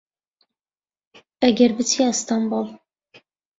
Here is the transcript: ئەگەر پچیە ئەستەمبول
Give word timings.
ئەگەر 1.43 1.71
پچیە 1.77 2.03
ئەستەمبول 2.07 2.67